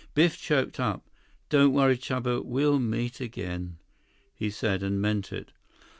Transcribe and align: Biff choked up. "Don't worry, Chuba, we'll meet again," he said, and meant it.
Biff 0.15 0.35
choked 0.35 0.79
up. 0.79 1.07
"Don't 1.49 1.73
worry, 1.73 1.95
Chuba, 1.95 2.43
we'll 2.43 2.79
meet 2.79 3.19
again," 3.21 3.77
he 4.33 4.49
said, 4.49 4.81
and 4.81 4.99
meant 4.99 5.31
it. 5.31 5.51